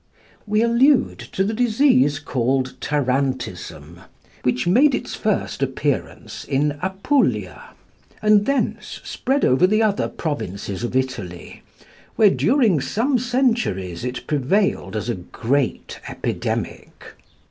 [0.47, 3.99] We allude to the disease called Tarantism,
[4.41, 7.75] which made its first appearance in Apulia,
[8.19, 11.61] and thence spread over the other provinces of Italy,
[12.15, 17.13] where, during some centuries, it prevailed as a great epidemic.